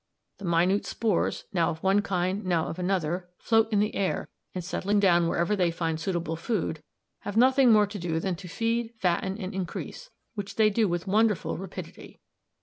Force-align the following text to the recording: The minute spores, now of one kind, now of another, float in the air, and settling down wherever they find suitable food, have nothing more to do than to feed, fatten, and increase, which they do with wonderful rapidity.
The 0.39 0.45
minute 0.45 0.87
spores, 0.87 1.45
now 1.53 1.69
of 1.69 1.83
one 1.83 2.01
kind, 2.01 2.43
now 2.43 2.67
of 2.67 2.79
another, 2.79 3.29
float 3.37 3.71
in 3.71 3.79
the 3.79 3.93
air, 3.93 4.27
and 4.55 4.63
settling 4.63 4.99
down 4.99 5.27
wherever 5.27 5.55
they 5.55 5.69
find 5.69 5.99
suitable 5.99 6.35
food, 6.35 6.81
have 7.19 7.37
nothing 7.37 7.71
more 7.71 7.85
to 7.85 7.99
do 7.99 8.19
than 8.19 8.35
to 8.37 8.47
feed, 8.47 8.95
fatten, 8.97 9.37
and 9.37 9.53
increase, 9.53 10.09
which 10.33 10.55
they 10.55 10.71
do 10.71 10.87
with 10.89 11.05
wonderful 11.05 11.55
rapidity. 11.55 12.19